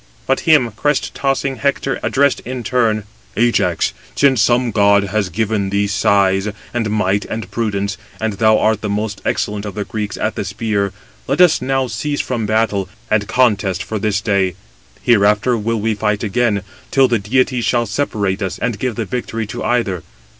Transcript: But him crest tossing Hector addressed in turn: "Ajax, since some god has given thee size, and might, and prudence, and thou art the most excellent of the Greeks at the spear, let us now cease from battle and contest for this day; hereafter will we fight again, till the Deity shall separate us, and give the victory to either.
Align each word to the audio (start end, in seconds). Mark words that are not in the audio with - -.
But 0.25 0.39
him 0.49 0.71
crest 0.71 1.13
tossing 1.13 1.57
Hector 1.57 1.99
addressed 2.01 2.39
in 2.39 2.63
turn: 2.63 3.03
"Ajax, 3.37 3.93
since 4.15 4.41
some 4.41 4.71
god 4.71 5.03
has 5.03 5.29
given 5.29 5.69
thee 5.69 5.85
size, 5.85 6.47
and 6.73 6.89
might, 6.89 7.23
and 7.25 7.51
prudence, 7.51 7.97
and 8.19 8.33
thou 8.33 8.57
art 8.57 8.81
the 8.81 8.89
most 8.89 9.21
excellent 9.23 9.63
of 9.63 9.75
the 9.75 9.85
Greeks 9.85 10.17
at 10.17 10.33
the 10.33 10.43
spear, 10.43 10.91
let 11.27 11.39
us 11.39 11.61
now 11.61 11.85
cease 11.85 12.19
from 12.19 12.47
battle 12.47 12.89
and 13.11 13.27
contest 13.27 13.83
for 13.83 13.99
this 13.99 14.21
day; 14.21 14.55
hereafter 15.03 15.55
will 15.55 15.79
we 15.79 15.93
fight 15.93 16.23
again, 16.23 16.63
till 16.89 17.07
the 17.07 17.19
Deity 17.19 17.61
shall 17.61 17.85
separate 17.85 18.41
us, 18.41 18.57
and 18.57 18.79
give 18.79 18.95
the 18.95 19.05
victory 19.05 19.45
to 19.45 19.63
either. 19.63 20.01